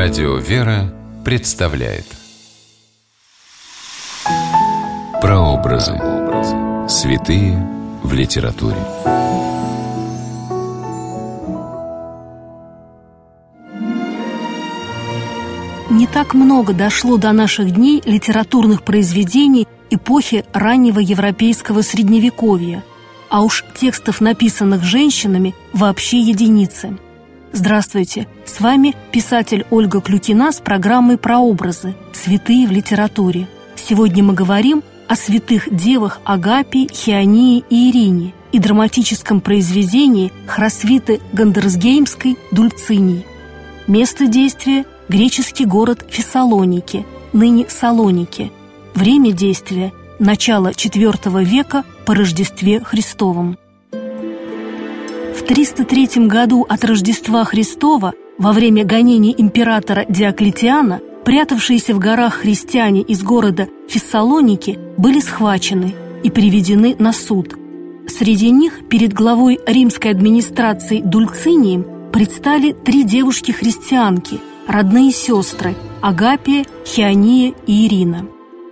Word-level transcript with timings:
Радио 0.00 0.36
«Вера» 0.36 0.94
представляет 1.24 2.06
Прообразы. 5.20 5.98
Святые 6.88 7.58
в 8.04 8.12
литературе. 8.12 8.76
Не 15.90 16.06
так 16.06 16.32
много 16.32 16.72
дошло 16.74 17.16
до 17.16 17.32
наших 17.32 17.72
дней 17.72 18.00
литературных 18.04 18.84
произведений 18.84 19.66
эпохи 19.90 20.44
раннего 20.52 21.00
европейского 21.00 21.82
средневековья, 21.82 22.84
а 23.30 23.42
уж 23.42 23.64
текстов, 23.74 24.20
написанных 24.20 24.84
женщинами, 24.84 25.56
вообще 25.72 26.20
единицы– 26.20 26.96
Здравствуйте! 27.52 28.28
С 28.44 28.60
вами 28.60 28.94
писатель 29.10 29.66
Ольга 29.70 30.00
Клюкина 30.00 30.52
с 30.52 30.60
программой 30.60 31.16
«Прообразы. 31.16 31.94
Святые 32.12 32.66
в 32.66 32.70
литературе». 32.70 33.48
Сегодня 33.74 34.22
мы 34.22 34.34
говорим 34.34 34.82
о 35.08 35.16
святых 35.16 35.74
девах 35.74 36.20
Агапии, 36.24 36.88
Хионии 36.92 37.64
и 37.70 37.90
Ирине 37.90 38.34
и 38.52 38.58
драматическом 38.58 39.40
произведении 39.40 40.32
Хросвиты 40.46 41.20
Гандерсгеймской 41.32 42.36
«Дульцинии». 42.50 43.24
Место 43.86 44.26
действия– 44.26 44.84
греческий 45.08 45.64
город 45.64 46.04
Фессалоники, 46.10 47.06
ныне 47.32 47.66
Салоники. 47.68 48.52
Время 48.94 49.32
действия– 49.32 49.92
начало 50.18 50.68
IV 50.68 51.44
века 51.44 51.84
по 52.04 52.14
Рождестве 52.14 52.80
Христовом. 52.84 53.58
В 55.38 55.42
303 55.44 56.26
году 56.26 56.66
от 56.68 56.84
Рождества 56.84 57.44
Христова, 57.44 58.12
во 58.38 58.52
время 58.52 58.84
гонений 58.84 59.32
императора 59.38 60.04
Диоклетиана, 60.08 61.00
прятавшиеся 61.24 61.94
в 61.94 62.00
горах 62.00 62.34
христиане 62.34 63.02
из 63.02 63.22
города 63.22 63.68
Фессалоники 63.88 64.80
были 64.96 65.20
схвачены 65.20 65.94
и 66.24 66.30
приведены 66.30 66.96
на 66.98 67.12
суд. 67.12 67.54
Среди 68.08 68.50
них 68.50 68.88
перед 68.88 69.12
главой 69.12 69.60
римской 69.64 70.10
администрации 70.10 71.00
Дульцинием 71.02 71.86
предстали 72.12 72.72
три 72.72 73.04
девушки-христианки, 73.04 74.40
родные 74.66 75.12
сестры 75.12 75.76
Агапия, 76.02 76.66
Хиония 76.84 77.54
и 77.64 77.86
Ирина. 77.86 78.26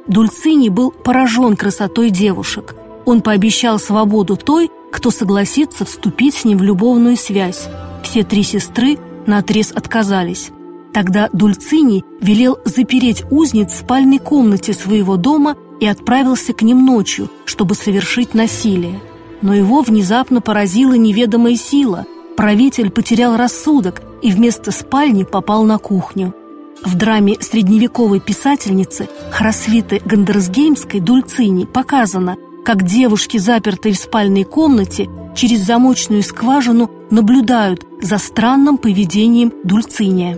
Дульциний 0.09 0.71
был 0.71 0.91
поражен 0.91 1.55
красотой 1.55 2.11
девушек. 2.11 2.75
Он 3.05 3.21
пообещал 3.23 3.79
свободу 3.79 4.37
той, 4.37 4.69
кто 4.97 5.11
согласится 5.11 5.85
вступить 5.85 6.35
с 6.37 6.45
ним 6.47 6.57
в 6.57 6.63
любовную 6.63 7.19
связь. 7.19 7.69
Все 8.03 8.25
три 8.25 8.43
сестры 8.43 8.97
наотрез 9.27 9.71
отказались. 9.71 10.49
Тогда 10.95 11.29
Дульцини 11.35 12.03
велел 12.23 12.57
запереть 12.65 13.23
узниц 13.31 13.73
в 13.73 13.77
спальной 13.81 14.19
комнате 14.19 14.73
своего 14.73 15.19
дома 15.19 15.55
и 15.81 15.87
отправился 15.87 16.55
к 16.55 16.63
ним 16.63 16.87
ночью, 16.87 17.29
чтобы 17.45 17.75
совершить 17.75 18.33
насилие. 18.33 19.03
Но 19.43 19.55
его 19.55 19.83
внезапно 19.83 20.41
поразила 20.41 20.95
неведомая 20.95 21.57
сила. 21.57 22.07
Правитель 22.35 22.89
потерял 22.89 23.37
рассудок 23.37 24.01
и 24.23 24.31
вместо 24.31 24.71
спальни 24.71 25.25
попал 25.25 25.65
на 25.65 25.77
кухню. 25.77 26.35
В 26.83 26.97
драме 26.97 27.37
средневековой 27.41 28.21
писательницы 28.21 29.11
Хросвиты 29.31 30.01
Гандерсгеймской 30.07 31.01
Дульцини 31.01 31.67
показано, 31.67 32.37
как 32.67 32.83
девушки, 32.83 33.37
запертые 33.37 33.95
в 33.95 33.97
спальной 33.97 34.43
комнате, 34.43 35.09
через 35.37 35.61
замочную 35.61 36.25
скважину 36.25 36.91
наблюдают 37.13 37.87
за 38.03 38.19
странным 38.19 38.77
поведением 38.77 39.53
Дульциния. 39.63 40.37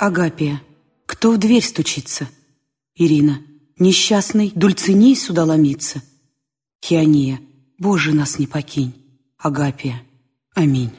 Агапия, 0.00 0.60
кто 1.06 1.30
в 1.30 1.38
дверь 1.38 1.62
стучится? 1.62 2.28
Ирина, 2.96 3.38
несчастный 3.78 4.50
Дульциний 4.56 5.14
сюда 5.14 5.44
ломится. 5.44 6.02
Хиония, 6.84 7.38
Боже, 7.78 8.12
нас 8.12 8.40
не 8.40 8.48
покинь. 8.48 8.94
Агапия, 9.38 10.02
аминь. 10.52 10.90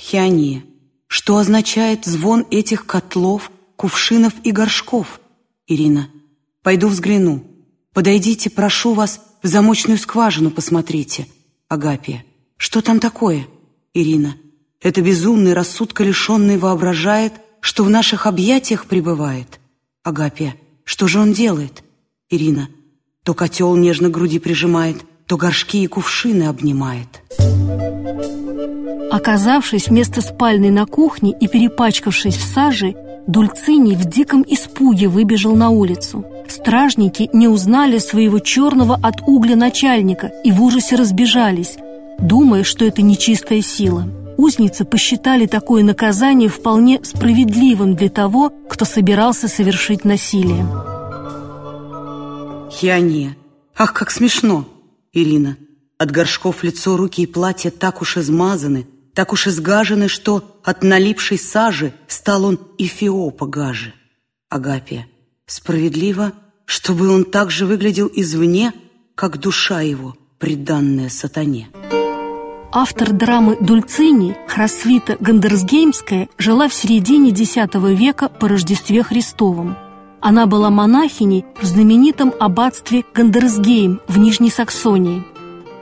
Хиония, 0.00 0.64
что 1.06 1.36
означает 1.36 2.06
звон 2.06 2.46
этих 2.50 2.86
котлов, 2.86 3.50
кувшинов 3.76 4.32
и 4.42 4.52
горшков? 4.52 5.20
Ирина, 5.66 6.08
пойду 6.62 6.88
взгляну. 6.88 7.44
Подойдите, 7.94 8.50
прошу 8.50 8.92
вас, 8.92 9.20
в 9.42 9.46
замочную 9.46 9.98
скважину 9.98 10.50
посмотрите. 10.50 11.28
Агапия. 11.68 12.24
Что 12.56 12.82
там 12.82 12.98
такое? 12.98 13.46
Ирина. 13.94 14.36
Это 14.82 15.00
безумный, 15.00 15.54
рассудка 15.54 16.02
лишенный 16.02 16.58
воображает, 16.58 17.32
что 17.60 17.84
в 17.84 17.90
наших 17.90 18.26
объятиях 18.26 18.86
пребывает. 18.86 19.60
Агапия. 20.02 20.56
Что 20.82 21.06
же 21.06 21.20
он 21.20 21.32
делает? 21.32 21.84
Ирина. 22.28 22.68
То 23.22 23.32
котел 23.32 23.74
нежно 23.76 24.10
груди 24.10 24.38
прижимает, 24.38 24.98
то 25.26 25.36
горшки 25.36 25.82
и 25.82 25.86
кувшины 25.86 26.44
обнимает. 26.44 27.22
Оказавшись 29.10 29.88
вместо 29.88 30.20
спальной 30.20 30.70
на 30.70 30.84
кухне 30.84 31.32
и 31.40 31.46
перепачкавшись 31.46 32.36
в 32.36 32.42
саже, 32.42 32.94
Дульциний 33.26 33.96
в 33.96 34.04
диком 34.04 34.44
испуге 34.46 35.08
выбежал 35.08 35.56
на 35.56 35.70
улицу. 35.70 36.24
Стражники 36.48 37.30
не 37.32 37.48
узнали 37.48 37.98
своего 37.98 38.38
черного 38.38 38.98
от 39.02 39.22
угля 39.26 39.56
начальника 39.56 40.30
и 40.44 40.52
в 40.52 40.62
ужасе 40.62 40.96
разбежались, 40.96 41.76
думая, 42.18 42.64
что 42.64 42.84
это 42.84 43.00
нечистая 43.00 43.62
сила. 43.62 44.06
Узницы 44.36 44.84
посчитали 44.84 45.46
такое 45.46 45.82
наказание 45.82 46.48
вполне 46.48 47.00
справедливым 47.02 47.94
для 47.94 48.10
того, 48.10 48.52
кто 48.68 48.84
собирался 48.84 49.48
совершить 49.48 50.04
насилие. 50.04 50.66
Хиония, 52.70 53.36
ах, 53.76 53.94
как 53.94 54.10
смешно! 54.10 54.66
Ирина, 55.12 55.56
от 55.96 56.10
горшков 56.10 56.64
лицо, 56.64 56.96
руки 56.96 57.22
и 57.22 57.26
платье 57.26 57.70
так 57.70 58.02
уж 58.02 58.16
измазаны, 58.16 58.86
так 59.14 59.32
уж 59.32 59.46
изгажены, 59.46 60.08
что 60.08 60.58
от 60.64 60.82
налипшей 60.82 61.38
сажи 61.38 61.92
стал 62.08 62.44
он 62.44 62.58
эфиопа 62.78 63.46
гаже. 63.46 63.94
Агапия, 64.50 65.06
справедливо, 65.46 66.32
чтобы 66.66 67.08
он 67.08 67.24
также 67.24 67.66
выглядел 67.66 68.10
извне, 68.12 68.72
как 69.14 69.38
душа 69.38 69.80
его, 69.80 70.16
преданная 70.38 71.08
сатане. 71.08 71.68
Автор 72.72 73.12
драмы 73.12 73.56
Дульцини 73.60 74.36
Хросвита 74.48 75.16
Гандерсгеймская 75.20 76.28
жила 76.38 76.68
в 76.68 76.74
середине 76.74 77.30
X 77.30 77.56
века 77.74 78.28
по 78.28 78.48
Рождестве 78.48 79.04
Христовом. 79.04 79.76
Она 80.20 80.46
была 80.46 80.70
монахиней 80.70 81.44
в 81.60 81.64
знаменитом 81.64 82.34
аббатстве 82.40 83.04
Гандерсгейм 83.14 84.00
в 84.08 84.18
Нижней 84.18 84.50
Саксонии– 84.50 85.22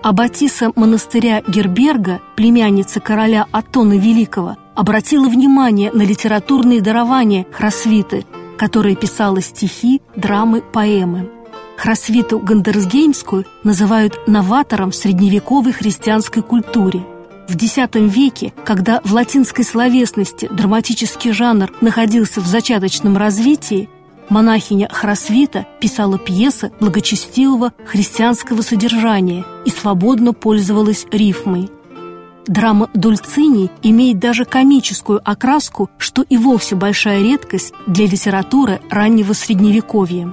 Аббатисса 0.03 0.73
монастыря 0.75 1.43
Герберга, 1.47 2.21
племянница 2.35 2.99
короля 2.99 3.47
Оттона 3.53 3.93
Великого, 3.93 4.57
обратила 4.75 5.29
внимание 5.29 5.93
на 5.93 6.03
литературные 6.03 6.81
дарования 6.81 7.47
Хросвиты, 7.53 8.27
которая 8.59 8.97
писала 8.97 9.41
стихи, 9.41 10.03
драмы, 10.17 10.61
поэмы. 10.61 11.31
Хросвиту 11.77 12.41
Гандерсгеймскую 12.41 13.45
называют 13.63 14.27
новатором 14.27 14.91
в 14.91 14.97
средневековой 14.97 15.73
христианской 15.73 16.43
культуре. 16.43 17.05
В 17.49 17.55
X 17.55 17.77
веке, 17.95 18.53
когда 18.65 19.01
в 19.05 19.13
латинской 19.13 19.65
словесности 19.65 20.49
драматический 20.51 21.31
жанр 21.31 21.73
находился 21.81 22.41
в 22.41 22.47
зачаточном 22.47 23.17
развитии, 23.17 23.89
монахиня 24.29 24.89
Хросвита 24.91 25.67
писала 25.81 26.19
пьесы 26.19 26.73
благочестивого 26.81 27.73
христианского 27.87 28.63
содержания 28.63 29.45
и 29.65 29.71
свободно 29.71 30.33
пользовалась 30.33 31.07
рифмой. 31.11 31.71
Драма 32.47 32.91
Дульцини 32.93 33.71
имеет 33.83 34.19
даже 34.19 34.45
комическую 34.45 35.21
окраску, 35.25 35.91
что 35.99 36.23
и 36.23 36.37
вовсе 36.37 36.75
большая 36.75 37.23
редкость 37.23 37.73
для 37.87 38.07
литературы 38.07 38.81
раннего 38.91 39.33
Средневековья. 39.33 40.33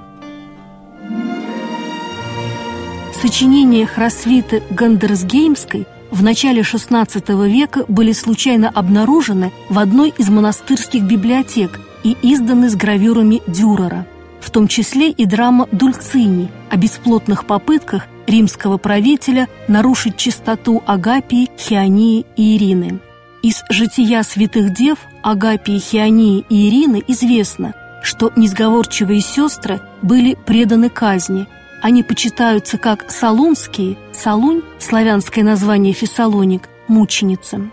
Сочинения 3.22 3.86
Хросвиты 3.86 4.64
Гандерсгеймской 4.70 5.86
в 6.10 6.24
начале 6.24 6.62
XVI 6.62 7.50
века 7.50 7.86
были 7.88 8.14
случайно 8.14 8.70
обнаружены 8.70 9.52
в 9.70 9.78
одной 9.78 10.14
из 10.18 10.30
монастырских 10.30 11.04
библиотек 11.04 11.80
и 12.04 12.16
изданы 12.22 12.70
с 12.70 12.76
гравюрами 12.76 13.42
Дюрера, 13.48 14.06
в 14.40 14.52
том 14.52 14.68
числе 14.68 15.12
и 15.12 15.26
драма 15.26 15.68
«Дульцини» 15.72 16.50
о 16.70 16.78
бесплотных 16.78 17.46
попытках 17.46 18.08
римского 18.28 18.78
правителя 18.78 19.48
нарушить 19.68 20.18
чистоту 20.18 20.84
Агапии, 20.86 21.50
Хионии 21.58 22.26
и 22.36 22.56
Ирины. 22.56 23.00
Из 23.42 23.64
«Жития 23.70 24.24
святых 24.24 24.74
дев» 24.74 25.00
Агапии, 25.24 25.80
Хионии 25.80 26.46
и 26.50 26.70
Ирины 26.70 27.04
известно, 27.08 27.74
что 28.04 28.32
несговорчивые 28.36 29.22
сестры 29.22 29.82
были 30.02 30.36
преданы 30.46 30.90
казни. 30.90 31.48
Они 31.82 32.04
почитаются 32.04 32.78
как 32.78 33.10
салунские, 33.10 33.98
салунь, 34.12 34.62
славянское 34.80 35.44
название 35.44 35.94
Фессалоник, 35.94 36.70
мученицы. 36.88 37.70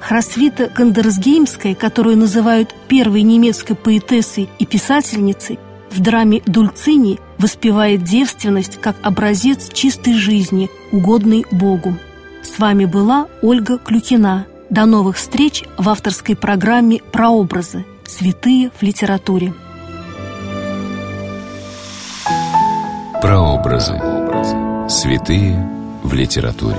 Хросвита 0.00 0.68
Гандерсгеймская, 0.74 1.74
которую 1.74 2.16
называют 2.16 2.74
первой 2.88 3.22
немецкой 3.22 3.74
поэтессой 3.74 4.48
и 4.58 4.66
писательницей, 4.66 5.58
в 5.90 6.00
драме 6.00 6.42
«Дульцини» 6.46 7.18
воспевает 7.38 8.04
девственность 8.04 8.80
как 8.80 8.96
образец 9.02 9.68
чистой 9.72 10.14
жизни, 10.14 10.70
угодной 10.92 11.44
Богу. 11.50 11.96
С 12.42 12.58
вами 12.58 12.84
была 12.84 13.26
Ольга 13.42 13.78
Клюкина. 13.78 14.46
До 14.70 14.86
новых 14.86 15.16
встреч 15.16 15.64
в 15.76 15.88
авторской 15.88 16.36
программе 16.36 17.00
«Прообразы. 17.12 17.84
Святые 18.04 18.70
в 18.78 18.82
литературе». 18.82 19.52
Прообразы. 23.20 24.00
Святые 24.88 25.68
в 26.02 26.14
литературе. 26.14 26.78